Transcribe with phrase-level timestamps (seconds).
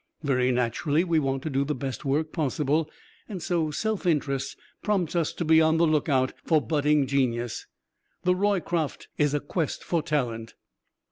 [0.23, 2.89] Very naturally we want to do the best work possible,
[3.29, 7.67] and so self interest prompts us to be on the lookout for budding genius.
[8.23, 10.55] The Roycroft is a quest for talent.